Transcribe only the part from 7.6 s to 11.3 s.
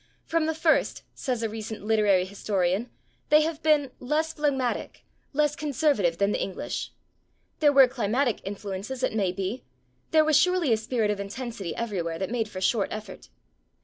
were climatic influences, it may be; there was surely a spirit of